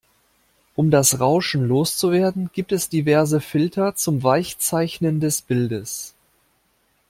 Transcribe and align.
Um 0.75 0.89
das 0.89 1.19
Rauschen 1.19 1.67
loszuwerden 1.67 2.49
gibt 2.53 2.71
es 2.71 2.89
diverse 2.89 3.39
Filter 3.39 3.93
zum 3.93 4.23
Weichzeichnen 4.23 5.19
des 5.19 5.43
Bildes. 5.43 6.15